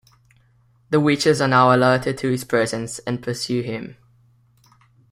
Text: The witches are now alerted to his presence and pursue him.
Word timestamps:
The 0.89 0.99
witches 0.99 1.41
are 1.41 1.47
now 1.47 1.75
alerted 1.75 2.17
to 2.17 2.31
his 2.31 2.43
presence 2.43 2.97
and 3.05 3.21
pursue 3.21 3.61
him. 3.61 3.97